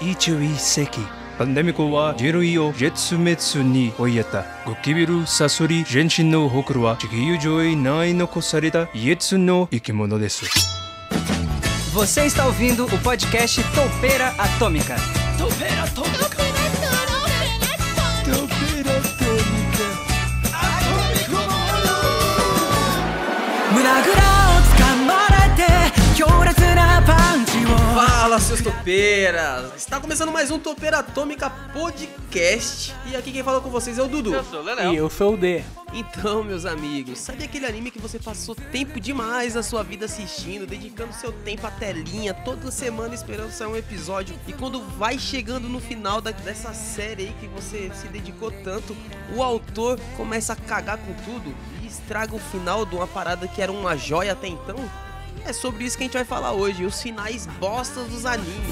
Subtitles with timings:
[0.00, 1.00] 21世紀
[1.38, 10.44] パンデミコは人類を絶滅に追いやったゴキビルサソリ全身のほくろは地球上へない残された唯一の生き物です
[11.94, 14.94] Você está ouvindo o podcast Toupeira Atômica.
[15.36, 16.38] Topeira atômica.
[23.74, 25.62] 胸ぐらを掴まれて
[26.16, 29.74] 強烈なパンチを Fala, seus topeiras!
[29.76, 32.94] Está começando mais um Topeira Atômica Podcast.
[33.06, 34.32] E aqui quem fala com vocês é o Dudu.
[34.34, 34.92] Eu sou o Leléo.
[34.92, 35.62] E eu sou o D.
[35.92, 40.66] Então, meus amigos, sabe aquele anime que você passou tempo demais da sua vida assistindo,
[40.66, 45.68] dedicando seu tempo à telinha, toda semana esperando sair um episódio, e quando vai chegando
[45.68, 48.94] no final da- dessa série aí que você se dedicou tanto,
[49.34, 53.60] o autor começa a cagar com tudo e estraga o final de uma parada que
[53.62, 54.76] era uma joia até então?
[55.44, 58.68] É sobre isso que a gente vai falar hoje, os finais bostas dos animes.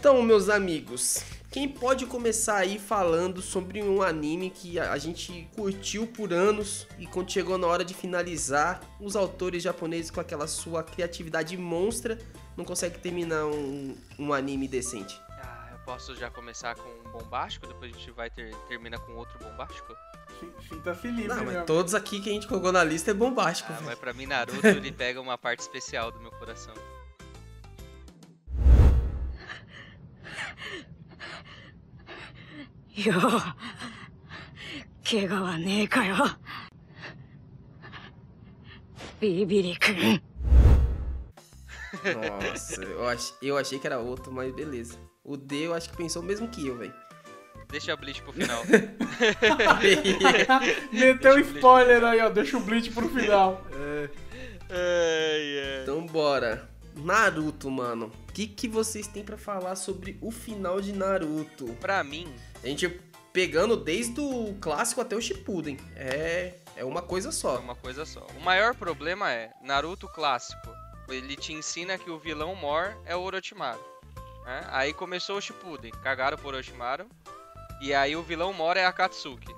[0.00, 6.06] Então, meus amigos, quem pode começar aí falando sobre um anime que a gente curtiu
[6.06, 10.84] por anos e quando chegou na hora de finalizar, os autores japoneses com aquela sua
[10.84, 12.16] criatividade monstra
[12.56, 15.20] não conseguem terminar um, um anime decente?
[15.28, 19.12] Ah, eu posso já começar com um bombástico, depois a gente vai ter, termina com
[19.14, 19.92] outro bombástico?
[20.68, 23.72] Sinta-se livre, Não, mas todos aqui que a gente colocou na lista é bombástico.
[23.72, 26.74] Ah, mas pra mim Naruto ele pega uma parte especial do meu coração.
[32.97, 33.13] よ
[35.03, 36.15] 怪我はねえかよ
[39.19, 40.21] ビビリ君
[42.03, 44.97] Nossa, eu, ach, eu achei que era outro, mas beleza.
[45.23, 46.93] O D eu acho que pensou o mesmo que eu, velho.
[47.69, 48.63] Deixa a Bleach pro final.
[50.91, 52.29] Meteu spoiler aí, ó.
[52.29, 53.61] Deixa o Bleach pro final.
[54.69, 55.83] ai, ai.
[55.83, 56.69] Então bora.
[56.96, 58.12] Naruto, mano.
[58.28, 61.66] O que, que vocês têm pra falar sobre o final de Naruto?
[61.80, 62.88] Pra mim, A gente
[63.32, 65.76] pegando desde o clássico até o Shippuden.
[65.96, 67.58] É, é uma coisa é só.
[67.58, 68.26] uma coisa só.
[68.36, 70.68] O maior problema é, Naruto clássico,
[71.08, 73.80] ele te ensina que o vilão mor é o Orochimaru.
[74.44, 74.66] né?
[74.68, 77.06] Aí começou o Shippuden, cagaram por Orochimaru.
[77.80, 79.54] E aí o vilão mor é a Akatsuki.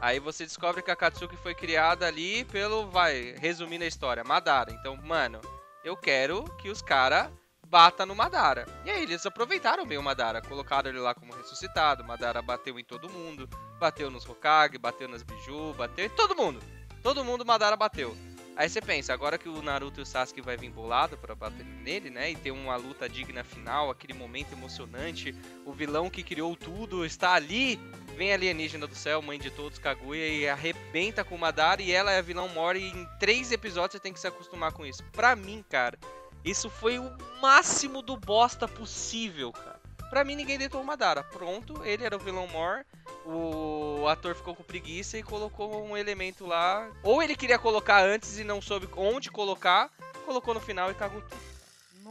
[0.00, 4.70] Aí você descobre que a Akatsuki foi criada ali pelo, vai, resumindo a história, Madara.
[4.70, 5.40] Então, mano,
[5.84, 7.30] eu quero que os caras
[7.66, 8.66] bata no Madara.
[8.84, 12.84] E aí eles aproveitaram bem o Madara, colocaram ele lá como ressuscitado, Madara bateu em
[12.84, 16.60] todo mundo, bateu nos Hokage, bateu nas Biju, bateu em todo mundo.
[17.02, 18.16] Todo mundo Madara bateu.
[18.56, 21.66] Aí você pensa, agora que o Naruto e o Sasuke vai vir bolado pra bater
[21.66, 22.30] nele, né?
[22.30, 25.34] E ter uma luta digna final, aquele momento emocionante,
[25.66, 27.80] o vilão que criou tudo está ali.
[28.16, 32.12] Vem alienígena do céu, mãe de todos, Kaguya, e arrebenta com o Madara e ela
[32.12, 35.02] é a vilão mora e em três episódios você tem que se acostumar com isso.
[35.12, 35.98] Pra mim, cara,
[36.44, 37.10] isso foi o
[37.40, 39.80] máximo do bosta possível, cara.
[40.10, 41.24] Pra mim, ninguém deitou o Madara.
[41.24, 42.86] Pronto, ele era o vilão mor.
[43.26, 46.88] O ator ficou com preguiça e colocou um elemento lá.
[47.02, 49.90] Ou ele queria colocar antes e não soube onde colocar,
[50.24, 51.53] colocou no final e cagou tudo.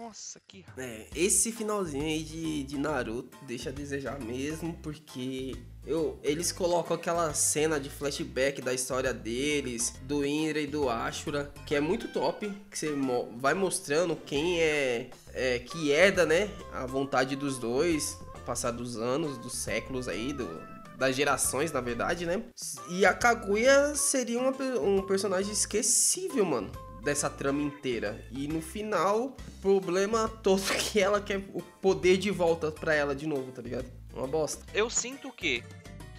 [0.04, 0.82] Nossa, que raiva.
[0.84, 5.56] É, esse finalzinho aí de, de Naruto deixa a desejar mesmo, porque
[5.88, 11.54] eu, eles colocam aquela cena de flashback da história deles, do Indra e do Ashura,
[11.66, 12.92] que é muito top, que você
[13.38, 19.38] vai mostrando quem é, é que herda, né, a vontade dos dois, passar dos anos,
[19.38, 20.50] dos séculos aí, do,
[20.98, 22.44] das gerações, na verdade, né?
[22.90, 26.70] E a Kaguya seria uma um personagem esquecível, mano,
[27.04, 28.26] dessa trama inteira.
[28.32, 33.28] E no final, problema todo que ela quer o poder de volta pra ela de
[33.28, 33.86] novo, tá ligado?
[34.14, 34.66] Uma bosta.
[34.74, 35.64] Eu sinto que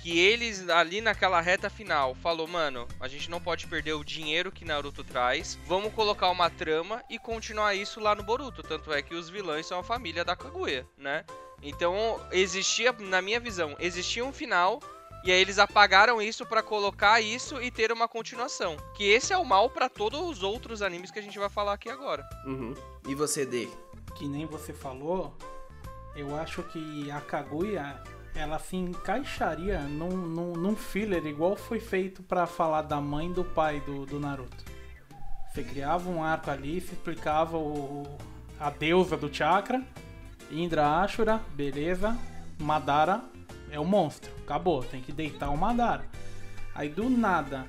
[0.04, 4.52] que eles ali naquela reta final falou, mano, a gente não pode perder o dinheiro
[4.52, 5.58] que Naruto traz.
[5.66, 8.62] Vamos colocar uma trama e continuar isso lá no Boruto.
[8.62, 11.25] Tanto é que os vilões são a família da Kaguya, né?
[11.62, 14.78] Então, existia, na minha visão, existia um final
[15.25, 18.76] e aí eles apagaram isso pra colocar isso e ter uma continuação.
[18.94, 21.73] Que esse é o mal pra todos os outros animes que a gente vai falar
[21.73, 22.29] aqui agora.
[22.44, 22.75] Uhum.
[23.09, 23.71] E você, D?
[24.15, 25.35] Que nem você falou,
[26.15, 28.03] eu acho que a Kaguya
[28.35, 33.32] ela se encaixaria num, num, num filler igual foi feito pra falar da mãe e
[33.32, 34.65] do pai do, do Naruto.
[35.50, 38.19] Você criava um arco ali, se explicava o,
[38.61, 39.82] a deusa do chakra,
[40.50, 42.19] Indra Ashura, beleza,
[42.59, 43.23] Madara
[43.75, 46.05] é o monstro, acabou, tem que deitar o Madara.
[46.75, 47.67] Aí do nada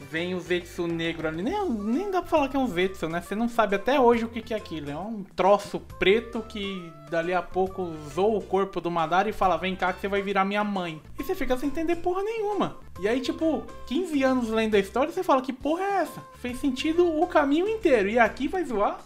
[0.00, 1.42] vem o Zetsu negro ali.
[1.42, 3.20] Nem, nem dá pra falar que é um Zetsu, né?
[3.20, 4.90] Você não sabe até hoje o que, que é aquilo.
[4.90, 9.56] É um troço preto que dali a pouco zoa o corpo do Madara e fala:
[9.56, 11.00] Vem cá que você vai virar minha mãe.
[11.18, 12.76] E você fica sem entender porra nenhuma.
[13.00, 16.22] E aí, tipo, 15 anos lendo a história, você fala: Que porra é essa?
[16.38, 18.08] Fez sentido o caminho inteiro.
[18.08, 18.98] E aqui vai zoar?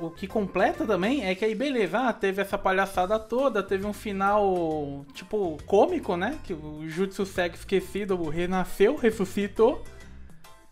[0.00, 3.92] O que completa também é que aí, beleza, ah, teve essa palhaçada toda, teve um
[3.92, 6.38] final, tipo, cômico, né?
[6.44, 9.84] Que o Jutsu Seg esquecido renasceu, ressuscitou.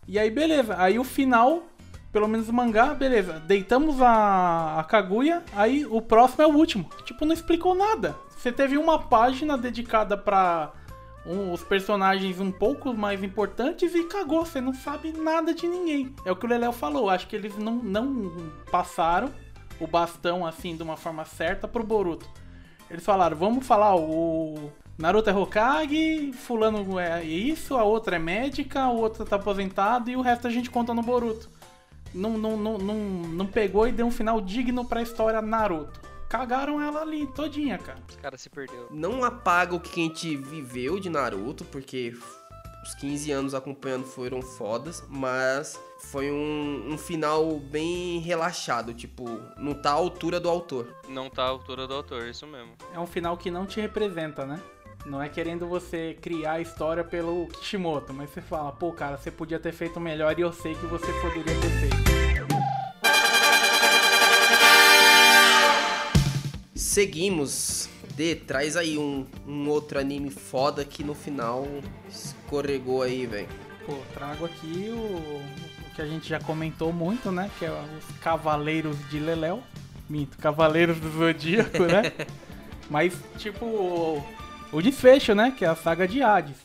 [0.07, 0.75] E aí, beleza.
[0.77, 1.63] Aí o final,
[2.11, 3.39] pelo menos o mangá, beleza.
[3.39, 6.89] Deitamos a, a Kaguya, aí o próximo é o último.
[7.05, 8.15] Tipo, não explicou nada.
[8.37, 10.73] Você teve uma página dedicada pra
[11.25, 14.45] um- os personagens um pouco mais importantes e cagou.
[14.45, 16.13] Você não sabe nada de ninguém.
[16.25, 17.09] É o que o Leléo falou.
[17.09, 18.31] Acho que eles não, não
[18.71, 19.31] passaram
[19.79, 22.29] o bastão assim de uma forma certa pro Boruto.
[22.89, 28.87] Eles falaram, vamos falar, o Naruto é Hokage, fulano é isso, a outra é médica,
[28.87, 31.49] o outro tá aposentado e o resto a gente conta no Boruto.
[32.13, 35.99] Não, não, não, não, não pegou e deu um final digno pra história Naruto.
[36.33, 37.99] Cagaram ela ali, todinha, cara.
[38.09, 38.87] Os caras se perdeu.
[38.89, 42.11] Não apaga o que a gente viveu de Naruto, porque
[42.83, 49.25] os 15 anos acompanhando foram fodas, mas foi um, um final bem relaxado, tipo,
[49.59, 50.95] não tá à altura do autor.
[51.07, 52.73] Não tá à altura do autor, isso mesmo.
[52.91, 54.59] É um final que não te representa, né?
[55.05, 59.29] Não é querendo você criar a história pelo Kishimoto, mas você fala, pô, cara, você
[59.29, 62.12] podia ter feito melhor e eu sei que você poderia ter feito.
[66.93, 67.89] Seguimos.
[68.15, 71.65] D, traz aí um, um outro anime foda que no final
[72.07, 73.47] escorregou aí, velho.
[73.83, 75.41] Pô, trago aqui o,
[75.87, 77.49] o que a gente já comentou muito, né?
[77.57, 79.63] Que é os Cavaleiros de Leléu.
[80.07, 82.13] Minto, Cavaleiros do Zodíaco, né?
[82.87, 84.23] Mas, tipo, o,
[84.71, 85.49] o desfecho, né?
[85.49, 86.57] Que é a saga de Hades.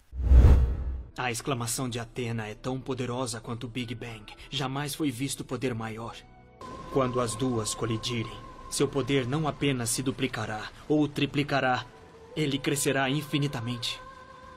[1.16, 4.26] A exclamação de Atena é tão poderosa quanto o Big Bang.
[4.50, 6.14] Jamais foi visto poder maior.
[6.92, 11.85] Quando as duas colidirem, seu poder não apenas se duplicará ou triplicará,
[12.37, 14.00] ele crescerá infinitamente.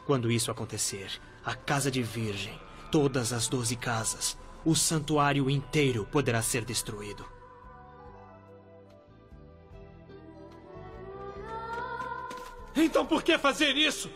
[0.05, 1.09] Quando isso acontecer,
[1.45, 2.59] a casa de Virgem,
[2.91, 7.25] todas as doze casas, o santuário inteiro poderá ser destruído.
[12.75, 14.09] Então por que fazer isso?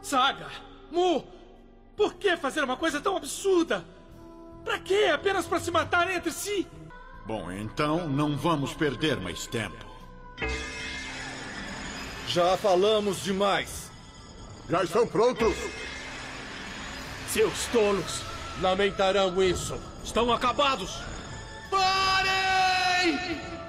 [0.00, 0.48] Saga,
[0.90, 1.24] Mu,
[1.96, 3.84] por que fazer uma coisa tão absurda?
[4.64, 5.10] Pra quê?
[5.12, 6.66] Apenas pra se matar entre si?
[7.30, 9.86] Bom, então não vamos perder mais tempo.
[12.26, 13.88] Já falamos demais.
[14.68, 15.54] Já estão prontos?
[17.28, 18.22] Seus tolos
[18.60, 19.78] Lamentarão isso.
[20.02, 20.90] estão acabados.
[21.70, 23.59] Parem!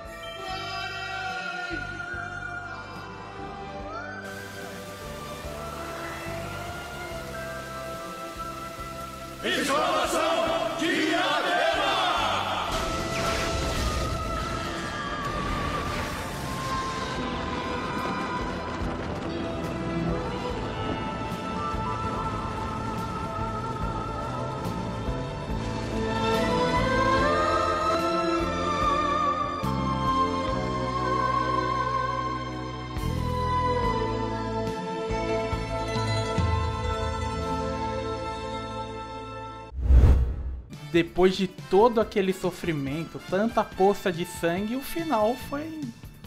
[40.91, 45.81] Depois de todo aquele sofrimento, tanta poça de sangue, o final foi.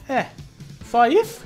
[0.08, 0.28] É.
[0.90, 1.42] Só isso?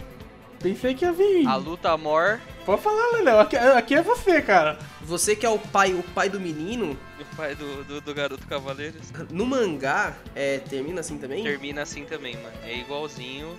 [0.60, 1.46] Pensei que ia vir.
[1.46, 3.40] A luta mor Pode falar, Leléo.
[3.40, 4.78] Aqui, aqui é você, cara.
[5.00, 8.46] Você que é o pai, o pai do menino, do pai do, do, do garoto
[8.46, 11.42] Cavaleiros no mangá, é, termina assim também?
[11.42, 12.54] termina assim também, mano.
[12.62, 13.56] É igualzinho.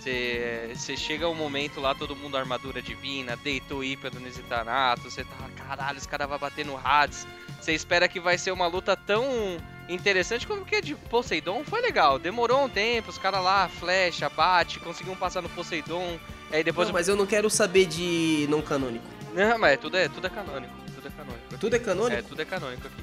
[0.00, 5.36] Você chega um momento lá, todo mundo armadura divina, deitou Ipa do Nizitanato, você tá,
[5.56, 7.28] caralho, os caras vão bater no Hades.
[7.60, 11.80] Você espera que vai ser uma luta tão interessante como que a de Poseidon foi
[11.80, 12.18] legal.
[12.18, 16.18] Demorou um tempo, os caras lá, flecha, bate, conseguiam passar no Poseidon.
[16.50, 16.88] Aí depois.
[16.88, 19.04] Não, mas eu não quero saber de não canônico.
[19.34, 20.72] Não, mas tudo é, tudo é canônico.
[20.94, 21.44] Tudo é canônico.
[21.48, 21.58] aqui.
[21.58, 22.18] Tudo é canônico?
[22.18, 23.02] É, tudo é canônico aqui.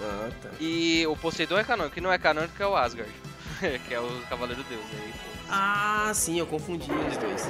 [0.00, 0.50] Ah, tá.
[0.60, 3.12] E o Poseidon é canônico, que não é canônico é o Asgard.
[3.88, 4.84] que é o Cavaleiro Deus.
[4.92, 5.36] Aí, pô.
[5.48, 7.48] Ah, sim, eu confundi os dois.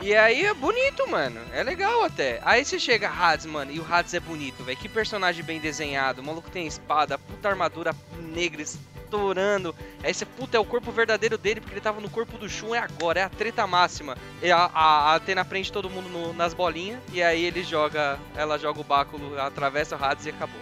[0.00, 1.40] E aí é bonito, mano.
[1.52, 2.40] É legal até.
[2.44, 4.78] Aí você chega Hades, mano, e o Hades é bonito, velho.
[4.78, 6.20] Que personagem bem desenhado.
[6.20, 7.94] O maluco tem espada, puta armadura
[8.32, 9.74] negra estourando.
[10.04, 12.74] Aí você, puta, é o corpo verdadeiro dele, porque ele tava no corpo do Shun,
[12.74, 14.16] é agora, é a treta máxima.
[14.42, 18.18] E a, a, a Atena prende todo mundo no- nas bolinhas, e aí ele joga,
[18.36, 20.60] ela joga o báculo, atravessa o Hades e acabou.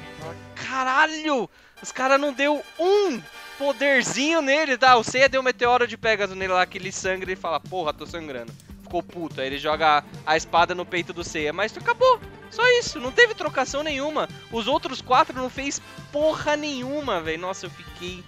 [0.54, 1.50] Caralho!
[1.82, 3.20] Os caras não deu um
[3.58, 4.96] poderzinho nele, tá?
[4.96, 7.92] O Seiya deu um meteoro de Pegasus nele lá, que ele sangra e fala, porra,
[7.92, 8.52] tô sangrando.
[8.94, 9.40] Ficou puto.
[9.40, 11.52] Aí ele joga a espada no peito do Seiya.
[11.52, 12.20] Mas acabou.
[12.50, 13.00] Só isso.
[13.00, 14.28] Não teve trocação nenhuma.
[14.52, 15.82] Os outros quatro não fez
[16.12, 17.40] porra nenhuma, velho.
[17.40, 18.22] Nossa, eu fiquei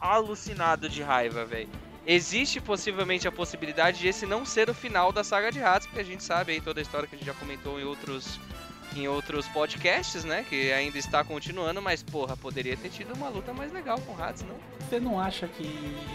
[0.00, 1.68] alucinado de raiva, velho.
[2.06, 6.00] Existe possivelmente a possibilidade de esse não ser o final da saga de Hades, porque
[6.00, 8.40] a gente sabe aí toda a história que a gente já comentou em outros
[8.98, 10.44] em outros podcasts, né?
[10.48, 14.22] Que ainda está continuando, mas porra, poderia ter tido uma luta mais legal com o
[14.22, 14.56] Hades, não?
[14.80, 15.64] Você não acha que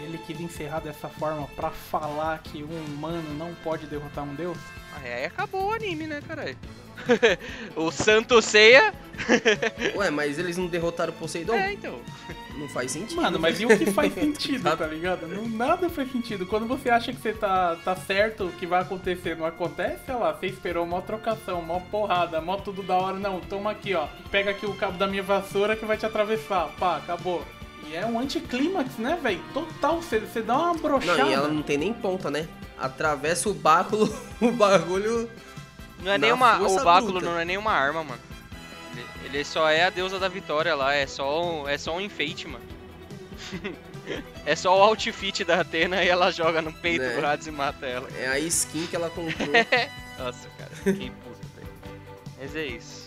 [0.02, 4.58] ele quis encerrar dessa forma pra falar que um humano não pode derrotar um deus?
[4.94, 6.56] Ah, Aí acabou o anime, né, caralho?
[7.76, 8.94] o Santo Seiya.
[9.96, 11.54] Ué, mas eles não derrotaram o Poseidon?
[11.54, 12.00] É, então.
[12.56, 13.20] Não faz sentido.
[13.20, 15.26] Mano, mas e o que faz sentido, tá ligado?
[15.26, 16.46] Não, nada faz sentido.
[16.46, 20.18] Quando você acha que você tá, tá certo, o que vai acontecer não acontece, olha
[20.18, 23.18] lá, você esperou uma trocação, uma porrada, mó tudo da hora.
[23.18, 24.06] Não, toma aqui, ó.
[24.30, 26.68] Pega aqui o cabo da minha vassoura que vai te atravessar.
[26.78, 27.44] Pá, acabou.
[27.90, 29.40] E é um anticlímax, né, velho?
[29.52, 31.24] Total, você, você dá uma brochada.
[31.24, 32.48] Não, e ela não tem nem ponta, né?
[32.78, 35.30] Atravessa o báculo, o bagulho.
[36.00, 36.58] Não é nenhuma.
[36.60, 37.26] O báculo bruta.
[37.26, 38.20] não é nenhuma arma, mano.
[38.92, 42.00] Ele, ele só é a deusa da vitória lá, é só um, é só um
[42.00, 42.64] enfeite, mano.
[44.44, 47.16] é só o outfit da Atena e ela joga no peito Né?
[47.16, 48.08] do Hades e mata ela.
[48.18, 49.48] É a skin que ela comprou.
[50.18, 51.68] Nossa, cara, fiquei puto, velho.
[52.38, 53.03] Mas é isso.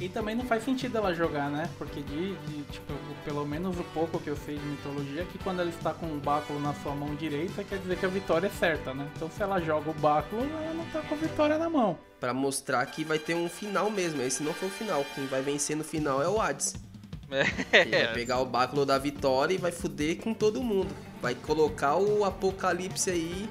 [0.00, 1.68] E também não faz sentido ela jogar, né?
[1.76, 5.38] Porque de, de, tipo, pelo menos o pouco que eu sei de mitologia, é que
[5.38, 8.46] quando ela está com o báculo na sua mão direita, quer dizer que a vitória
[8.46, 9.06] é certa, né?
[9.14, 11.98] Então se ela joga o báculo, ela não tá com a vitória na mão.
[12.18, 14.22] Pra mostrar que vai ter um final mesmo.
[14.22, 15.04] Esse não foi o final.
[15.14, 16.74] Quem vai vencer no final é o Hades.
[17.70, 20.88] Ele vai pegar o báculo da vitória e vai fuder com todo mundo.
[21.20, 23.48] Vai colocar o apocalipse aí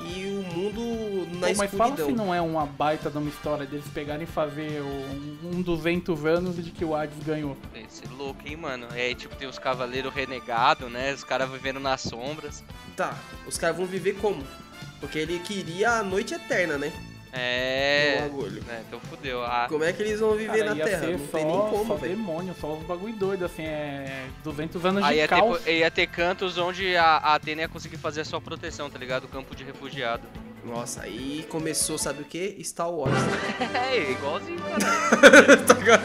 [0.00, 2.06] e o mundo na Pô, mas fala escuridão.
[2.06, 6.24] se não é uma baita de uma história deles pegarem e fazer um, um 200
[6.26, 7.56] anos de que o Hades ganhou.
[7.74, 8.86] Esse louco, hein, mano.
[8.94, 11.12] É tipo, tem os cavaleiros renegados, né?
[11.12, 12.62] Os caras vivendo nas sombras.
[12.96, 14.42] Tá, os caras vão viver como?
[15.00, 16.92] Porque ele queria a noite eterna, né?
[17.36, 18.18] É.
[18.68, 19.42] É, então fudeu.
[19.42, 21.00] Ah, Como é que eles vão viver Cara, na ia Terra?
[21.00, 22.16] ser Não só, tem nem só como, velho.
[22.16, 25.58] demônio, só os bagulho doido, assim, é 200 anos Aí de ia ter, caos.
[25.62, 28.98] po- ia ter cantos onde a, a Atena ia conseguir fazer a sua proteção, tá
[28.98, 29.24] ligado?
[29.24, 30.22] O campo de refugiado.
[30.64, 32.56] Nossa, aí começou, sabe o que?
[32.64, 33.12] Star Wars.
[33.74, 35.64] É, igualzinho, caralho.
[35.66, 36.00] Tá?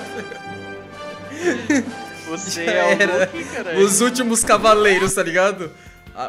[2.27, 3.25] Você Já é o era.
[3.31, 3.79] Luke, caralho.
[3.79, 5.71] Os últimos cavaleiros, tá ligado?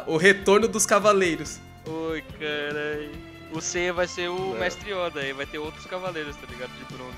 [0.07, 1.59] O retorno dos cavaleiros.
[1.85, 3.30] Oi, caralho.
[3.51, 4.59] O Seiya vai ser o Não.
[4.59, 6.71] Mestre Yoda, aí vai ter outros cavaleiros, tá ligado?
[6.71, 7.17] De bronze.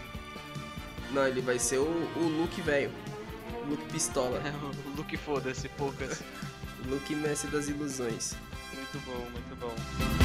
[1.11, 1.83] Não, ele vai ser o,
[2.15, 2.91] o Luke velho.
[3.67, 4.41] Luke pistola.
[4.85, 6.21] o Luke foda-se, poucas.
[6.85, 8.35] Luke Messi das ilusões.
[8.73, 10.22] Muito bom, muito bom.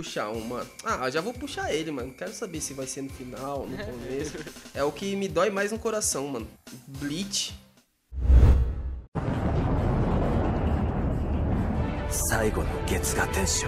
[0.00, 0.68] puxar um, mano.
[0.84, 2.12] Ah, já vou puxar ele, mano.
[2.12, 4.38] Quero saber se vai ser no final, no começo.
[4.74, 6.46] é o que me dói mais no coração, mano.
[6.86, 7.54] Bleach.
[12.08, 13.66] 最後の月が天使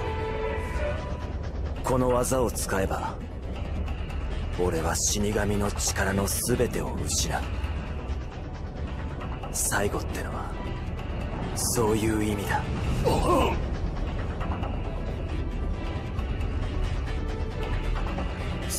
[1.84, 3.14] この技を使えば
[4.58, 7.42] 俺は死神の力の全てを失う
[9.52, 10.50] 最後ってのは
[11.54, 12.62] そういう意味だ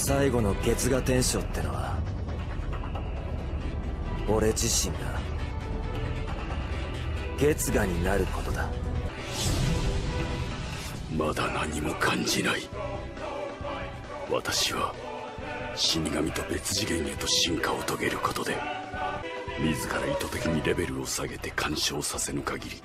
[0.06, 1.96] 最後の月が天使ってのは
[4.28, 5.00] 俺自身が
[7.38, 8.68] 月牙になることだ。
[11.16, 12.60] まだ何も感じない。
[14.30, 14.94] 私は
[15.74, 18.58] 死神と別次元へと進化を遂げることで
[19.58, 22.82] 自ら意図的にレベルを下げて干渉させぬ限り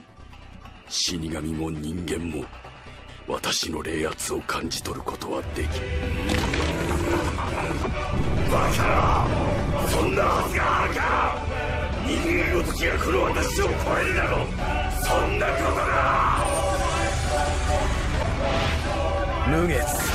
[0.87, 2.45] 死神も人間も
[3.31, 5.69] 私の冷圧を感じ取ることはできん
[8.51, 9.27] バカ
[9.87, 11.37] そんなはずがあるか
[12.07, 14.47] 人間ごときがこの私を超えるだろう
[15.05, 16.43] そんなことが
[19.47, 20.09] 無月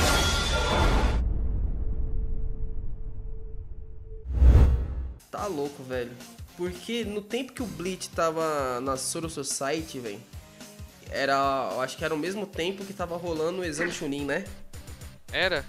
[5.31, 6.11] Tá louco, velho.
[6.57, 10.19] Porque no tempo que o Bleach tava na Soro Society, velho,
[11.11, 11.69] era.
[11.71, 14.45] Eu acho que era o mesmo tempo que tava rolando o exame Chunin, né?
[15.31, 15.65] Era?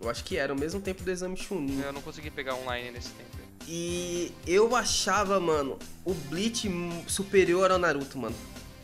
[0.00, 1.80] Eu acho que era o mesmo tempo do exame Chunin.
[1.82, 3.30] Eu não consegui pegar online nesse tempo.
[3.38, 3.44] aí.
[3.66, 6.68] E eu achava, mano, o Bleach
[7.06, 8.36] superior ao Naruto, mano.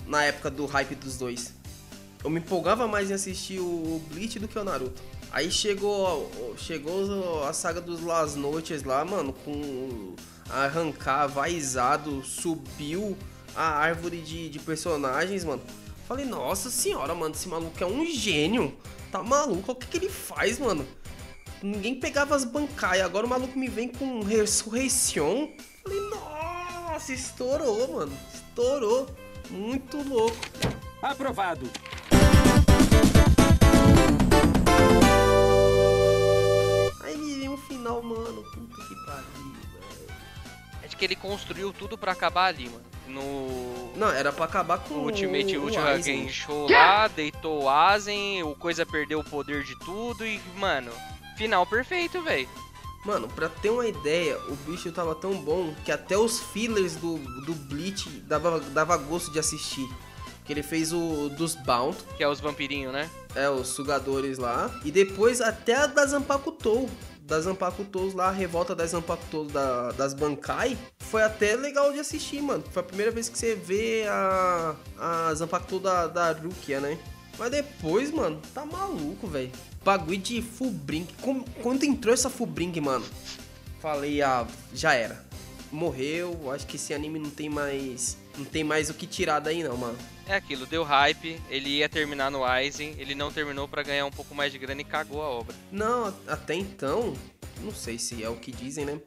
[0.07, 1.55] Na época do hype dos dois.
[2.23, 5.03] Eu me empolgava mais em assistir o Bleach do que o Naruto.
[5.33, 10.15] Aí chegou, chegou a saga dos Las Noites lá, mano, com
[10.49, 13.17] arrancar, vaizado, subiu
[13.55, 15.63] a árvore de, de personagens, mano.
[16.07, 18.77] Falei, nossa senhora, mano, esse maluco é um gênio.
[19.11, 19.73] Tá maluco?
[19.73, 20.87] O que, que ele faz, mano?
[21.63, 25.51] Ninguém pegava as bancais, agora o maluco me vem com ressurreição.
[25.83, 28.13] Falei, nossa, estourou, mano.
[28.33, 29.07] Estourou.
[29.51, 30.37] Muito louco.
[31.03, 31.69] Aprovado.
[41.01, 42.85] Que ele construiu tudo pra acabar ali, mano.
[43.09, 43.91] No.
[43.97, 46.19] Não, era pra acabar com o Ultimate o, Aizen.
[46.19, 50.93] Game Show lá, deitou o Azen, o Coisa perdeu o poder de tudo e, mano,
[51.37, 52.49] final perfeito, velho.
[53.05, 57.17] Mano, pra ter uma ideia, o bicho tava tão bom que até os fillers do,
[57.47, 59.89] do Bleach dava, dava gosto de assistir.
[60.45, 63.09] Que ele fez o dos Bound, Que é os vampirinhos, né?
[63.35, 64.71] é, os sugadores lá.
[64.85, 66.91] E depois até a da Zanpakutou.
[67.31, 70.77] Da Zanpakutou lá, a revolta das Zanpakutou da, das Bankai.
[70.99, 72.65] Foi até legal de assistir, mano.
[72.73, 76.99] Foi a primeira vez que você vê a, a Zanpakutou da, da Rukia, né?
[77.39, 79.53] Mas depois, mano, tá maluco, velho.
[79.85, 80.75] Bagulho de full
[81.63, 82.49] Quando entrou essa full
[82.83, 83.07] mano,
[83.81, 84.45] falei, ah,
[84.75, 85.25] já era.
[85.71, 88.19] Morreu, acho que esse anime não tem mais.
[88.37, 89.97] Não tem mais o que tirar daí não, mano.
[90.31, 94.13] É aquilo, deu hype, ele ia terminar no Aizen, ele não terminou pra ganhar um
[94.13, 95.57] pouco mais de grana e cagou a obra.
[95.73, 97.15] Não, até então,
[97.61, 99.01] não sei se é o que dizem, né?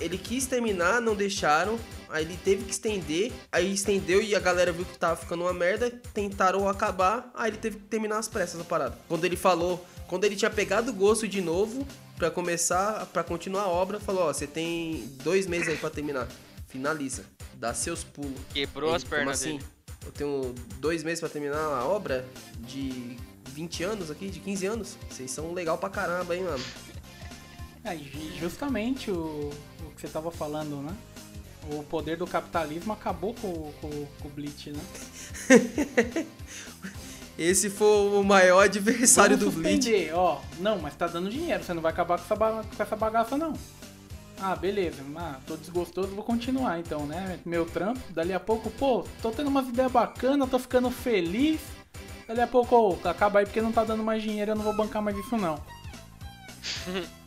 [0.00, 4.72] Ele quis terminar, não deixaram, aí ele teve que estender, aí estendeu e a galera
[4.72, 8.60] viu que tava ficando uma merda, tentaram acabar, aí ele teve que terminar as pressas
[8.60, 8.98] a parada.
[9.06, 13.62] Quando ele falou, quando ele tinha pegado o gosto de novo, pra começar, pra continuar
[13.62, 16.26] a obra, falou, ó, você tem dois meses aí pra terminar,
[16.66, 18.40] finaliza, dá seus pulos.
[18.52, 19.58] Quebrou Ele, as pernas assim?
[19.58, 19.75] dele.
[20.06, 22.26] Eu tenho dois meses pra terminar a obra
[22.60, 23.16] de
[23.50, 24.96] 20 anos aqui, de 15 anos.
[25.10, 26.64] Vocês são legal pra caramba, hein, mano.
[27.84, 30.94] É, ju- justamente o, o que você tava falando, né?
[31.72, 34.80] O poder do capitalismo acabou com, com, com o Bleach, né?
[37.38, 40.40] Esse foi o maior adversário Vamos do suspender, ó.
[40.58, 42.36] Não, mas tá dando dinheiro, você não vai acabar com essa,
[42.76, 43.52] com essa bagaça, não.
[44.40, 45.02] Ah, beleza.
[45.16, 47.40] Ah, tô desgostoso, vou continuar então, né?
[47.44, 48.00] Meu trampo.
[48.12, 51.60] Dali a pouco, pô, tô tendo umas ideias bacanas, tô ficando feliz.
[52.28, 54.74] Dali a pouco, ô, acaba aí porque não tá dando mais dinheiro, eu não vou
[54.74, 55.62] bancar mais isso, não.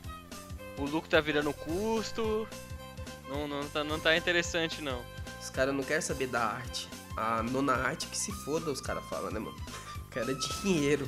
[0.78, 2.48] O lucro tá virando custo.
[3.28, 5.02] Não, não, tá, não tá interessante, não.
[5.42, 6.88] Os caras não querem saber da arte.
[7.18, 9.58] A nona arte que se foda, os caras falam, né, mano?
[10.10, 11.08] Quero é dinheiro.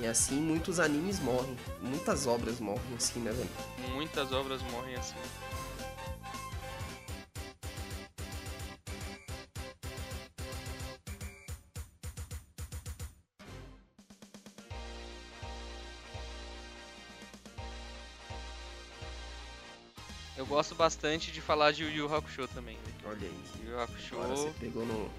[0.00, 1.56] E assim muitos animes morrem.
[1.82, 3.50] Muitas obras morrem assim, né, velho?
[3.94, 5.14] Muitas obras morrem assim.
[20.36, 22.76] Eu gosto bastante de falar de Yu Yu Hakusho também.
[22.76, 22.92] né?
[23.04, 23.44] Olha aí.
[23.62, 25.10] Yu Yu Hakusho Agora você pegou no,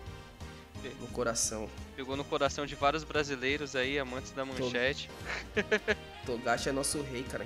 [0.99, 1.69] no coração.
[1.95, 5.09] pegou no coração de vários brasileiros aí, amantes da manchete.
[6.25, 7.45] Togashi é nosso rei, cara.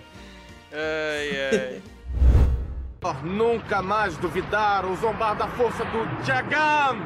[0.72, 1.82] Ai, ai.
[3.24, 6.98] Nunca mais duvidar ou zombar da força do Jagan!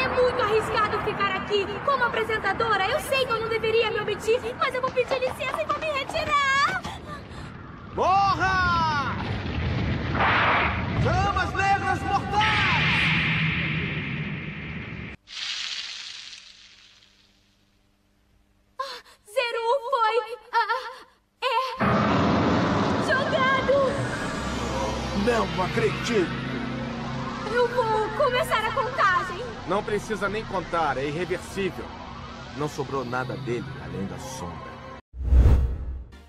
[0.00, 1.66] É muito arriscado ficar aqui.
[1.84, 5.60] Como apresentadora, eu sei que eu não deveria me omitir, mas eu vou pedir licença
[5.60, 6.82] e vou me retirar.
[7.94, 9.16] Morra!
[11.02, 11.37] Chamas
[26.10, 29.44] Eu vou começar a contagem.
[29.68, 31.84] Não precisa nem contar, é irreversível.
[32.56, 34.68] Não sobrou nada dele além da sombra.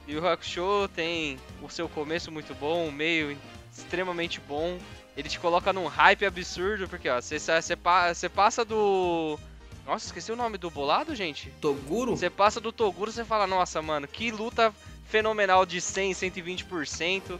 [0.05, 3.37] E o Hakusho tem o seu começo muito bom, o meio
[3.71, 4.77] extremamente bom.
[5.15, 9.39] Ele te coloca num hype absurdo, porque ó, você passa do.
[9.85, 11.51] Nossa, esqueci o nome do bolado, gente.
[11.61, 12.17] Toguro?
[12.17, 14.73] Você passa do Toguro, você fala, nossa, mano, que luta
[15.05, 17.39] fenomenal de 100, 120%.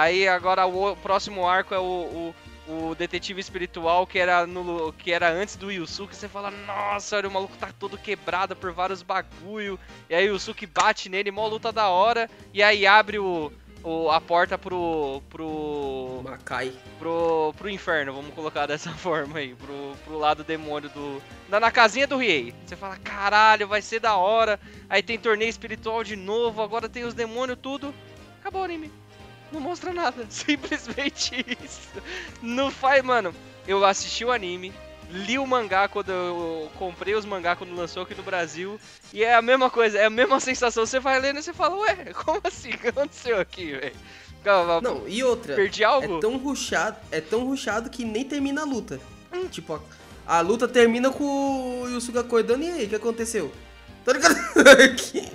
[0.00, 2.32] Aí agora o próximo arco é o,
[2.66, 6.16] o, o detetive espiritual que era, no, que era antes do Yusuke.
[6.16, 9.78] Você fala, nossa, olha, o maluco tá todo quebrado por vários bagulho.
[10.08, 12.30] E aí o Yusuke bate nele, mó luta da hora.
[12.54, 13.52] E aí abre o,
[13.84, 15.22] o, a porta pro.
[15.28, 16.22] pro.
[16.24, 16.72] Makai.
[16.98, 19.54] Pro, pro inferno, vamos colocar dessa forma aí.
[19.54, 21.22] Pro, pro lado demônio do.
[21.46, 22.54] Na, na casinha do Riei.
[22.64, 24.58] Você fala, caralho, vai ser da hora.
[24.88, 27.94] Aí tem torneio espiritual de novo, agora tem os demônios, tudo.
[28.40, 28.90] Acabou o anime.
[29.52, 30.26] Não mostra nada.
[30.30, 31.88] Simplesmente isso.
[32.42, 33.34] Não faz, mano.
[33.66, 34.72] Eu assisti o anime,
[35.10, 38.80] li o mangá quando eu comprei os mangá quando lançou aqui no Brasil.
[39.12, 40.86] E é a mesma coisa, é a mesma sensação.
[40.86, 42.70] Você vai lendo e você fala, ué, como assim?
[42.74, 43.96] O que aconteceu aqui, velho?
[44.82, 45.54] Não, e outra.
[45.54, 46.16] Perdi algo?
[46.16, 48.98] É tão ruchado, é tão ruchado que nem termina a luta.
[49.50, 49.74] Tipo,
[50.26, 53.52] a, a luta termina com o Yusuke acordando e aí, o que aconteceu?
[54.04, 54.34] Tá ligado?
[54.96, 55.30] Que-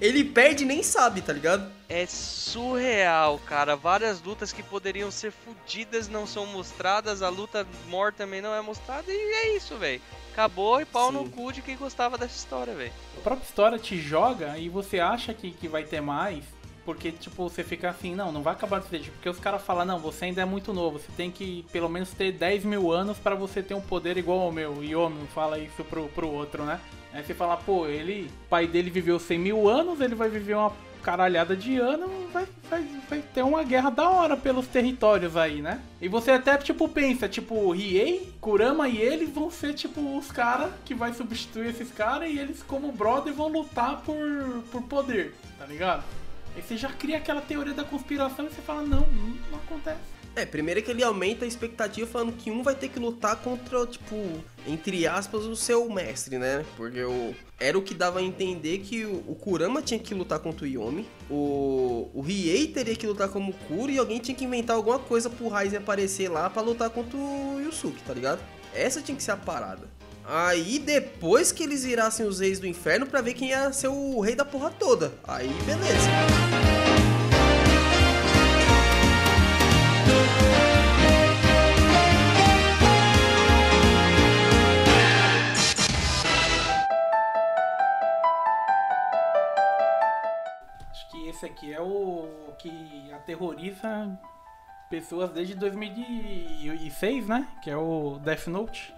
[0.00, 1.70] Ele perde e nem sabe, tá ligado?
[1.88, 3.74] É surreal, cara.
[3.76, 7.20] Várias lutas que poderiam ser fodidas não são mostradas.
[7.22, 9.04] A luta morta também não é mostrada.
[9.08, 10.00] E é isso, velho.
[10.32, 11.30] Acabou e pau no Sim.
[11.30, 12.92] cu de quem gostava dessa história, velho.
[13.18, 16.44] A própria história te joga e você acha que, que vai ter mais,
[16.84, 19.10] porque, tipo, você fica assim, não, não vai acabar desse jeito.
[19.12, 22.10] Porque os caras falam, não, você ainda é muito novo, você tem que pelo menos
[22.10, 24.82] ter 10 mil anos pra você ter um poder igual ao meu.
[24.84, 26.80] E homem fala isso pro, pro outro, né?
[27.12, 30.54] Aí você fala, pô, ele, o pai dele viveu 100 mil anos, ele vai viver
[30.54, 35.60] uma caralhada de ano, vai, vai, vai ter uma guerra da hora pelos territórios aí,
[35.60, 35.80] né?
[36.00, 40.70] E você até, tipo, pensa, tipo, Riei, Kurama e ele vão ser, tipo, os caras
[40.84, 45.66] que vai substituir esses caras e eles, como brother, vão lutar por, por poder, tá
[45.66, 46.04] ligado?
[46.54, 49.06] Aí você já cria aquela teoria da conspiração e você fala, não,
[49.50, 50.19] não acontece.
[50.36, 53.84] É, primeiro que ele aumenta a expectativa falando que um vai ter que lutar contra,
[53.86, 54.16] tipo,
[54.66, 56.64] entre aspas, o seu mestre, né?
[56.76, 60.64] Porque o, era o que dava a entender que o, Kurama tinha que lutar contra
[60.64, 64.76] o Yomi, o, o Riei teria que lutar como Kuro e alguém tinha que inventar
[64.76, 68.40] alguma coisa pro Raizen aparecer lá pra lutar contra o Yusuke, tá ligado?
[68.72, 69.88] Essa tinha que ser a parada.
[70.24, 74.20] Aí depois que eles virassem os reis do inferno pra ver quem ia ser o
[74.20, 75.12] rei da porra toda.
[75.24, 76.49] Aí beleza.
[93.20, 94.18] Aterroriza
[94.88, 97.46] pessoas desde 2006, né?
[97.62, 98.94] Que é o Death Note.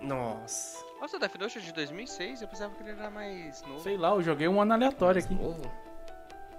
[0.00, 0.84] Nossa.
[1.00, 2.42] Nossa, o Death Note é de 2006?
[2.42, 3.80] Eu pensava que ele era mais novo.
[3.80, 5.36] Sei lá, eu joguei um ano aleatório aqui.
[5.40, 5.56] Eu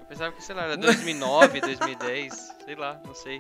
[0.08, 2.54] pensava que, sei lá, era 2009, 2010.
[2.66, 3.40] Sei lá, não sei.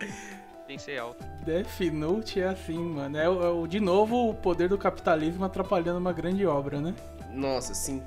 [0.65, 1.23] Pensei alto.
[1.45, 3.17] Death Note é assim, mano.
[3.17, 6.93] É, o- é o- de novo o poder do capitalismo atrapalhando uma grande obra, né?
[7.31, 8.01] Nossa, sim.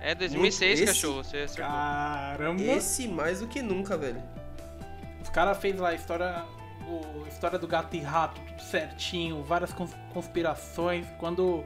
[0.00, 1.22] É 2006, Esse- cachorro.
[1.22, 1.64] Você acertou.
[1.72, 2.62] Caramba!
[2.62, 4.20] Esse mais do que nunca, velho.
[5.22, 6.44] Os caras fez lá a história,
[6.88, 11.06] o, história do gato e rato, tudo certinho, várias cons- conspirações.
[11.20, 11.64] Quando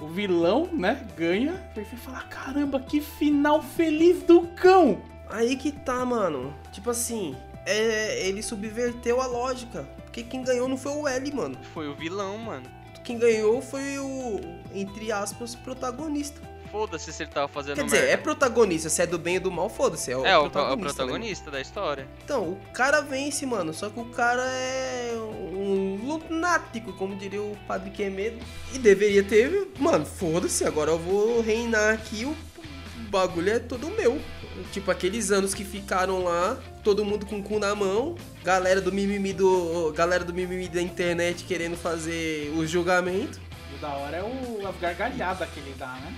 [0.00, 5.00] o vilão, né, ganha, aí você fala, caramba, que final feliz do cão!
[5.28, 6.54] Aí que tá, mano.
[6.70, 7.34] Tipo assim,
[7.66, 9.86] é, ele subverteu a lógica.
[10.04, 11.56] Porque quem ganhou não foi o L, mano.
[11.72, 12.66] Foi o vilão, mano.
[13.02, 14.40] Quem ganhou foi o,
[14.72, 16.40] entre aspas, protagonista.
[16.70, 18.12] Foda-se se ele tava fazendo Quer dizer, merda.
[18.12, 18.88] é protagonista.
[18.88, 20.10] Se é do bem ou do mal, foda-se.
[20.12, 20.86] É o É, o, o protagonista.
[20.86, 20.94] né?
[20.94, 22.08] protagonista da história.
[22.24, 23.72] Então, o cara vence, mano.
[23.72, 25.13] Só que o cara é
[26.16, 28.38] lunático, como diria o Padre Quemedo.
[28.72, 32.36] E deveria ter, mano, foda-se, agora eu vou reinar aqui, o
[33.10, 34.20] bagulho é todo meu.
[34.72, 38.92] Tipo, aqueles anos que ficaram lá, todo mundo com o cu na mão, galera do
[38.92, 39.92] mimimi do.
[39.92, 43.40] Galera do mimimi da internet querendo fazer o julgamento.
[43.76, 46.14] O da hora é o, as gargalhadas que ele dá, né?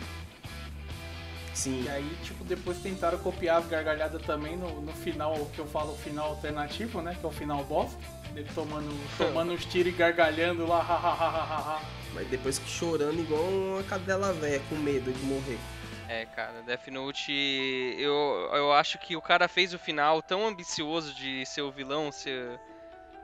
[1.57, 1.85] Sim.
[1.85, 5.67] E aí, tipo, depois tentaram copiar as gargalhadas também no, no final, o que eu
[5.67, 7.17] falo, o final alternativo, né?
[7.19, 7.99] Que é o final bosta.
[8.35, 11.81] Ele tomando, tomando uns tiros e gargalhando lá, hahaha.
[12.13, 15.59] Mas depois que chorando igual uma cadela velha com medo de morrer.
[16.11, 21.15] É, cara, Death Note, eu, eu acho que o cara fez o final tão ambicioso
[21.15, 22.61] de ser o vilão, ser,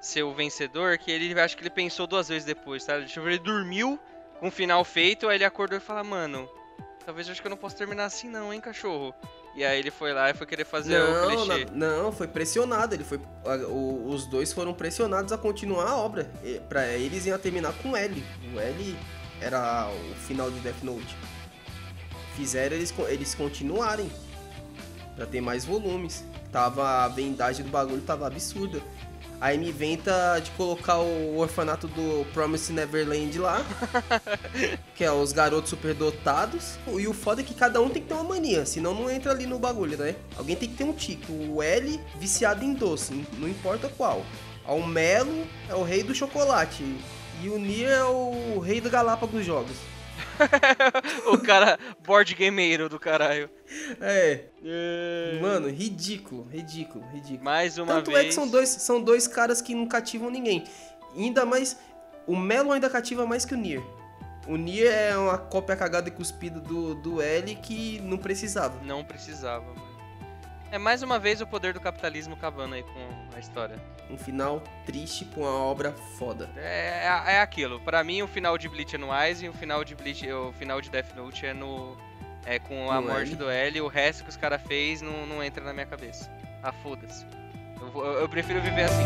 [0.00, 2.86] ser o vencedor, que ele acho que ele pensou duas vezes depois?
[3.06, 4.00] Tipo, ele dormiu
[4.40, 6.48] com o final feito, aí ele acordou e falou, mano,
[7.04, 9.14] talvez eu acho que eu não posso terminar assim não, hein, cachorro?
[9.54, 11.64] E aí ele foi lá e foi querer fazer o Não, clichê.
[11.66, 11.70] na-
[12.02, 12.94] não, foi pressionado.
[12.94, 16.30] Ele foi, a- o- os dois foram pressionados a continuar a obra.
[16.42, 18.24] E, pra eles iam terminar com L.
[18.54, 18.96] O L
[19.40, 21.16] era o final de Death Note.
[22.36, 24.10] Fizeram eles, eles continuarem
[25.14, 26.24] pra ter mais volumes.
[26.52, 28.82] Tava a vendagem do bagulho tava absurda.
[29.40, 33.60] Aí me inventa de colocar o orfanato do Promise Neverland lá,
[34.94, 36.78] que é os garotos superdotados.
[36.86, 39.32] E o foda é que cada um tem que ter uma mania, senão não entra
[39.32, 40.14] ali no bagulho, né?
[40.36, 41.32] Alguém tem que ter um tique.
[41.32, 44.24] O L viciado em doce, não importa qual.
[44.64, 46.84] O Melo é o rei do chocolate.
[47.42, 49.76] E o Nier é o rei do Galápagos Jogos.
[51.32, 53.50] o cara, board gameiro do caralho.
[54.00, 54.44] É.
[55.40, 57.44] Mano, ridículo, ridículo, ridículo.
[57.44, 58.24] Mais uma Tanto vez.
[58.24, 60.64] é que são dois, são dois caras que não cativam ninguém.
[61.16, 61.78] Ainda mais.
[62.26, 63.82] O Melo ainda cativa mais que o Nier.
[64.46, 68.80] O Nier é uma cópia cagada e cuspida do, do L que não precisava.
[68.84, 69.91] Não precisava, mano.
[70.72, 73.76] É mais uma vez o poder do capitalismo acabando aí com a história.
[74.10, 76.48] Um final triste pra uma obra foda.
[76.56, 77.78] É, é, é aquilo.
[77.80, 80.50] Pra mim, o final de Bleach é no Ice e o final de Bleach, o
[80.54, 81.96] final de Death Note é no
[82.44, 83.36] é com a No morte L.
[83.36, 83.80] do L.
[83.82, 86.28] O resto que os caras fez não, não entra na minha cabeça.
[86.62, 87.24] Ah, foda-se.
[87.94, 89.04] Eu- eu prefiro viver assim.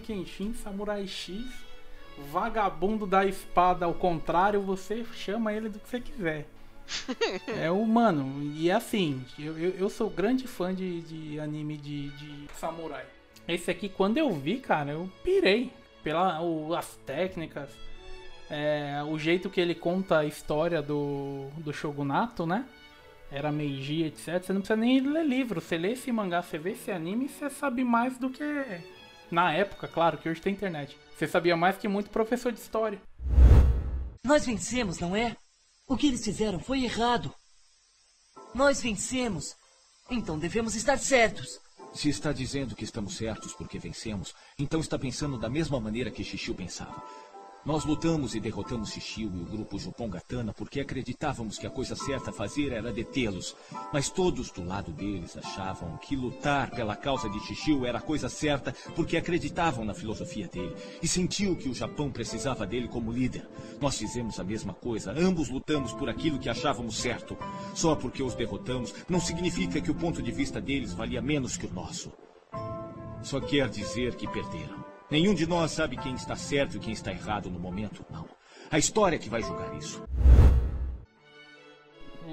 [0.00, 1.44] Rurouni Kenshin, Samurai X,
[2.32, 6.46] vagabundo da espada ao contrário, você chama ele do que você quiser.
[7.46, 11.76] é o mano, e é assim, eu, eu, eu sou grande fã de, de anime
[11.76, 13.04] de, de samurai.
[13.46, 15.72] Esse aqui, quando eu vi, cara, eu pirei.
[16.02, 17.68] Pela, o- as técnicas,
[18.50, 22.64] é, o jeito que ele conta a história do, do Shogunato, né?
[23.30, 24.42] Era Meiji, etc.
[24.42, 25.60] Você não precisa nem ler livro.
[25.60, 28.42] Você lê esse mangá, você vê esse anime, você sabe mais do que.
[29.30, 30.98] Na época, claro, que hoje tem internet.
[31.16, 33.00] Você sabia mais que muito professor de história.
[34.24, 35.36] Nós vencemos, não é?
[35.86, 37.32] O que eles fizeram foi errado.
[38.54, 39.54] Nós vencemos.
[40.10, 41.60] Então devemos estar certos.
[41.94, 46.22] Se está dizendo que estamos certos porque vencemos, então está pensando da mesma maneira que
[46.22, 47.02] Xixiu pensava.
[47.62, 52.30] Nós lutamos e derrotamos Xixiu e o grupo Jupongatana porque acreditávamos que a coisa certa
[52.30, 53.54] a fazer era detê-los.
[53.92, 58.30] Mas todos do lado deles achavam que lutar pela causa de Xixiu era a coisa
[58.30, 63.46] certa porque acreditavam na filosofia dele e sentiam que o Japão precisava dele como líder.
[63.78, 67.36] Nós fizemos a mesma coisa, ambos lutamos por aquilo que achávamos certo.
[67.74, 71.66] Só porque os derrotamos não significa que o ponto de vista deles valia menos que
[71.66, 72.10] o nosso.
[73.22, 74.80] Só quer dizer que perderam.
[75.10, 78.26] Nenhum de nós sabe quem está certo e quem está errado no momento, não.
[78.70, 80.02] A história é que vai julgar isso.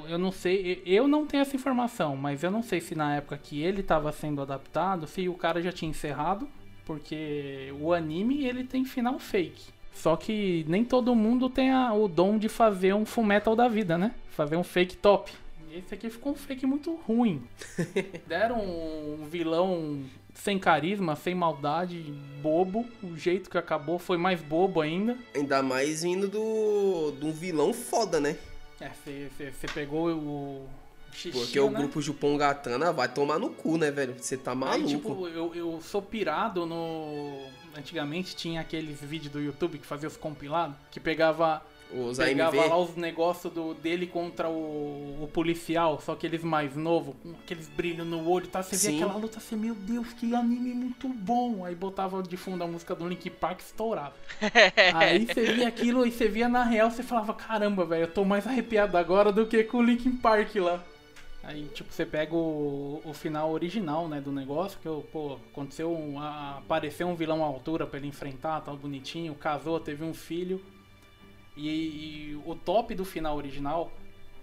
[0.07, 3.37] Eu não sei, eu não tenho essa informação, mas eu não sei se na época
[3.37, 6.47] que ele estava sendo adaptado, se o cara já tinha encerrado,
[6.85, 9.73] porque o anime ele tem final fake.
[9.91, 13.67] Só que nem todo mundo tem a- o dom de fazer um full metal da
[13.67, 14.13] vida, né?
[14.29, 15.31] Fazer um fake top.
[15.73, 17.41] Esse aqui ficou um fake muito ruim.
[18.27, 20.03] Deram um vilão
[20.43, 22.85] sem carisma, sem maldade, bobo.
[23.03, 25.17] O jeito que acabou foi mais bobo ainda.
[25.35, 28.37] Ainda mais vindo do, de um vilão foda, né?
[28.79, 28.91] É,
[29.51, 30.69] você pegou o
[31.11, 31.79] Xixi, Porque o né?
[31.79, 34.15] grupo Jupongatana vai tomar no cu, né, velho?
[34.19, 34.87] Você tá Aí, maluco.
[34.87, 37.39] tipo, eu, eu sou pirado no.
[37.75, 41.61] Antigamente tinha aqueles vídeos do YouTube que fazia os compilados, que pegava.
[41.89, 42.69] Os pegava AMV.
[42.69, 48.05] lá os negócios dele contra o, o policial, só aqueles mais novos, com aqueles brilhos
[48.05, 48.61] no olho e tal.
[48.61, 51.63] Você vê aquela luta assim, meu Deus, que anime muito bom.
[51.63, 54.13] Aí botava de fundo a música do Link Park e estourava.
[54.91, 58.25] Aí você via aquilo e você via na real, você falava, caramba, velho, eu tô
[58.25, 60.83] mais arrepiado agora do que com o Linkin Park lá.
[61.43, 66.19] Aí, tipo, você pega o, o final original, né, do negócio, que, pô, aconteceu, um,
[66.19, 70.61] a- apareceu um vilão à altura pra ele enfrentar, tal, bonitinho, casou, teve um filho.
[71.57, 73.91] E, e o top do final original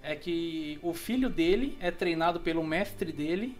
[0.03, 3.57] é que o filho dele é treinado pelo mestre dele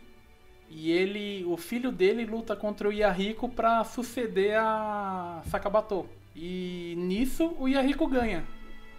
[0.69, 6.07] e ele, o filho dele luta contra o Yahiko pra suceder a Sakabato.
[6.35, 8.45] E nisso o Yahiko ganha.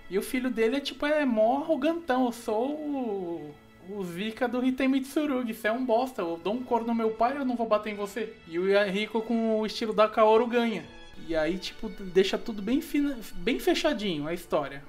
[0.10, 3.56] E o filho dele é tipo, é mó arrogantão, eu sou o,
[3.90, 7.12] o Zika do Hitei Mitsurugi, você é um bosta, eu dou um coro no meu
[7.12, 8.34] pai, eu não vou bater em você.
[8.48, 10.86] E o Yahiko com o estilo da Kaoru ganha.
[11.28, 14.84] E aí, tipo, deixa tudo bem, fina, bem fechadinho a história.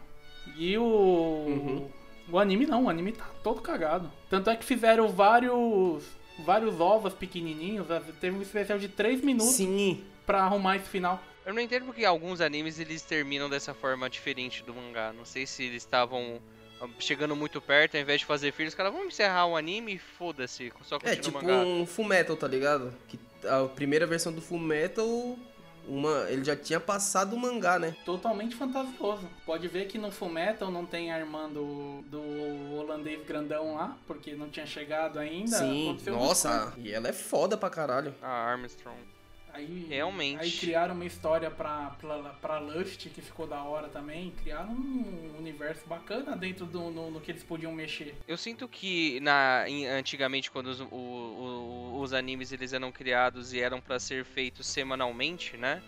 [0.57, 1.91] E o.
[2.29, 4.11] O anime não, o anime tá todo cagado.
[4.29, 6.05] Tanto é que fizeram vários.
[6.45, 7.87] vários ovos pequenininhos.
[8.21, 10.05] Teve um especial de 3 minutos Sim.
[10.25, 11.23] pra arrumar esse final.
[11.45, 15.13] Eu não entendo porque alguns animes eles terminam dessa forma diferente do mangá.
[15.13, 16.41] Não sei se eles estavam
[16.81, 19.95] ah, chegando muito perto, ao invés de fazer filhos, os caras vamos encerrar o anime
[19.95, 21.59] e foda-se, só continua É o tipo mangá.
[21.59, 22.93] um Full Metal, tá ligado?
[23.07, 25.39] Que a primeira versão do Full Metal,
[25.87, 27.97] uma, ele já tinha passado o mangá, né?
[28.05, 29.29] Totalmente fantasioso.
[29.45, 34.35] Pode ver que no Fullmetal não tem a irmã do, do holandês grandão lá, porque
[34.35, 35.59] não tinha chegado ainda.
[35.59, 38.15] Sim, nossa, e ela é foda pra caralho.
[38.21, 39.16] A Armstrong.
[39.57, 40.39] Aí, Realmente.
[40.41, 44.31] Aí criaram uma história pra, pra, pra Lust, que ficou da hora também.
[44.43, 48.15] Criaram um universo bacana dentro do no, no que eles podiam mexer.
[48.29, 49.65] Eu sinto que na,
[49.99, 54.67] antigamente, quando os, o- o- os animes eles eram criados e eram pra ser feitos
[54.67, 55.83] semanalmente, né?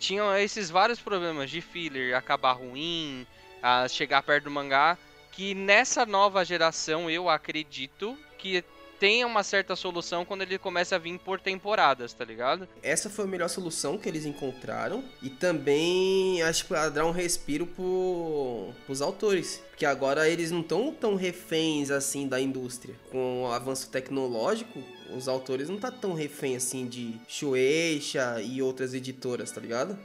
[0.00, 3.24] Tinham esses vários problemas de filler, acabar ruim,
[3.62, 4.98] a chegar perto do mangá,
[5.30, 8.64] que nessa nova geração eu acredito que
[9.02, 12.68] tem uma certa solução quando ele começa a vir por temporadas, tá ligado?
[12.84, 15.02] Essa foi a melhor solução que eles encontraram.
[15.20, 19.60] E também acho que dar um respiro pro, pros autores.
[19.70, 22.94] Porque agora eles não estão tão reféns assim da indústria.
[23.10, 24.80] Com o avanço tecnológico,
[25.12, 29.98] os autores não tá tão refém assim de Shueisha e outras editoras, tá ligado?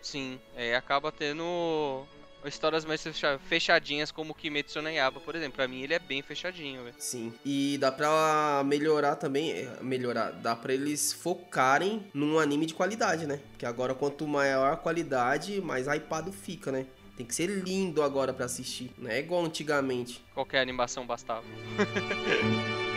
[0.00, 2.06] Sim, é, acaba tendo
[2.48, 5.56] histórias mais fecha- fechadinhas como o Kimetsu no Yaiba, por exemplo.
[5.56, 6.94] Pra mim ele é bem fechadinho, velho.
[6.98, 7.32] Sim.
[7.44, 13.26] E dá pra melhorar também, é, melhorar, dá pra eles focarem num anime de qualidade,
[13.26, 13.40] né?
[13.52, 16.86] Porque agora quanto maior a qualidade, mais hypado fica, né?
[17.16, 20.22] Tem que ser lindo agora pra assistir, não é igual antigamente.
[20.34, 21.44] Qualquer animação bastava.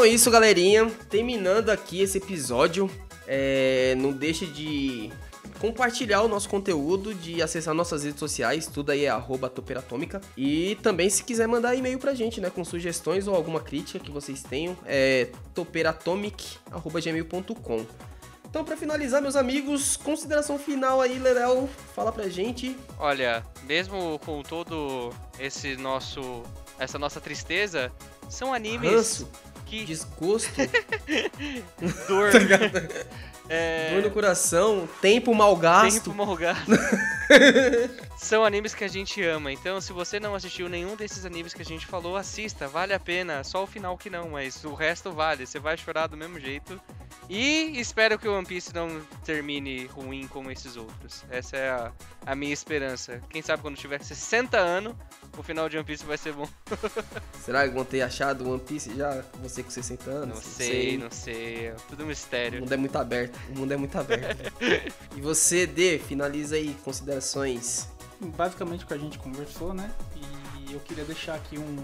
[0.00, 0.90] Então é isso, galerinha.
[1.10, 2.90] Terminando aqui esse episódio,
[3.26, 5.12] é, não deixe de
[5.58, 10.22] compartilhar o nosso conteúdo, de acessar nossas redes sociais, tudo aí é arroba toperatômica.
[10.38, 14.10] E também se quiser mandar e-mail pra gente, né, com sugestões ou alguma crítica que
[14.10, 17.84] vocês tenham, é toperatomic.gmail.com.
[18.48, 22.74] Então, pra finalizar, meus amigos, consideração final aí, Lerel, fala pra gente.
[22.98, 26.42] Olha, mesmo com todo esse nosso.
[26.78, 27.92] essa nossa tristeza,
[28.30, 29.28] são animes Ranço,
[29.70, 29.84] que.
[29.84, 30.50] desgosto,
[32.08, 32.30] Dor.
[32.32, 33.10] tá?
[33.52, 36.04] É, dor no coração, tempo mal gasto.
[36.04, 36.70] Tempo mal gasto.
[38.16, 39.50] São animes que a gente ama.
[39.50, 42.68] Então, se você não assistiu nenhum desses animes que a gente falou, assista.
[42.68, 43.42] Vale a pena.
[43.42, 45.46] Só o final que não, mas o resto vale.
[45.46, 46.80] Você vai chorar do mesmo jeito.
[47.32, 51.22] E espero que o One Piece não termine ruim como esses outros.
[51.30, 51.92] Essa é a,
[52.26, 53.22] a minha esperança.
[53.30, 54.96] Quem sabe quando tiver 60 anos,
[55.38, 56.48] o final de One Piece vai ser bom.
[57.40, 59.22] Será que vão ter achado One Piece já?
[59.42, 60.34] Você com 60 anos?
[60.34, 61.66] Não sei, não sei.
[61.68, 62.58] É tudo O mistério.
[62.62, 63.38] mundo é muito aberto.
[63.50, 64.52] O mundo é muito aberto.
[65.16, 67.88] e você, D, finaliza aí, considerações.
[68.18, 69.88] Basicamente o que a gente conversou, né?
[70.68, 71.76] E eu queria deixar aqui um,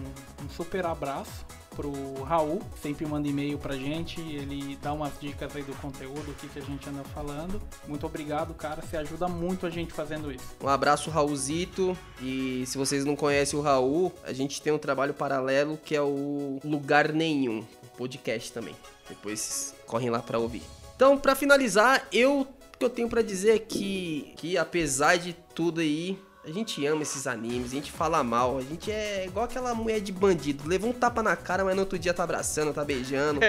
[0.44, 1.46] um super abraço
[1.77, 6.35] pro Raul, sempre manda e-mail pra gente, ele dá umas dicas aí do conteúdo, o
[6.35, 7.61] que, que a gente anda falando.
[7.87, 10.57] Muito obrigado, cara, você ajuda muito a gente fazendo isso.
[10.62, 11.97] Um abraço, Raulzito.
[12.21, 16.01] E se vocês não conhecem o Raul, a gente tem um trabalho paralelo que é
[16.01, 18.75] o Lugar Nenhum, um podcast também.
[19.09, 20.62] Depois correm lá pra ouvir.
[20.97, 25.33] Então, pra finalizar, eu o que eu tenho pra dizer é que, que apesar de
[25.55, 29.44] tudo aí, a gente ama esses animes, a gente fala mal, a gente é igual
[29.46, 32.72] aquela mulher de bandido, levou um tapa na cara, mas no outro dia tá abraçando,
[32.72, 33.40] tá beijando,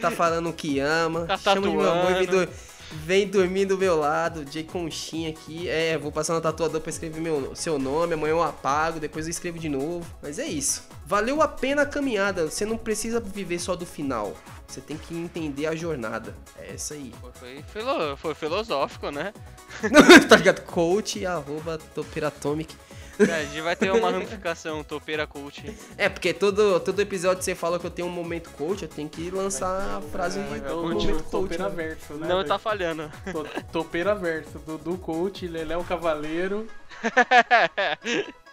[0.00, 2.48] tá falando que ama, Tá chama de meu amor e vem, do-
[2.92, 7.20] vem dormir do meu lado, Jay Conchinha aqui, é, vou passar no tatuador pra escrever
[7.20, 10.84] meu, seu nome, amanhã eu apago, depois eu escrevo de novo, mas é isso.
[11.06, 14.34] Valeu a pena a caminhada, você não precisa viver só do final,
[14.66, 17.12] você tem que entender a jornada, é essa aí.
[17.34, 19.32] Foi, filo- foi filosófico, né?
[20.28, 20.62] tá ligado?
[20.62, 22.74] Coach, arroba toperatomic.
[23.16, 25.72] É, a gente vai ter uma ramificação, topeira coach.
[25.96, 29.08] É, porque todo, todo episódio você fala que eu tenho um momento coach, eu tenho
[29.08, 31.30] que lançar a frase de É, um o momento coach.
[31.30, 31.74] Topeira né?
[31.76, 32.26] Verso, né?
[32.26, 32.48] Não velho?
[32.48, 33.08] tá falhando.
[33.30, 36.66] To- Topeira Verso, Dudu Coach, Leléo Cavaleiro.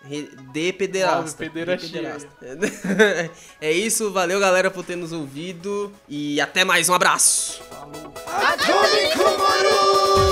[0.51, 1.37] De pederasta.
[3.61, 7.61] É isso, valeu galera por ter nos ouvido e até mais, um abraço.
[9.37, 10.30] Maru!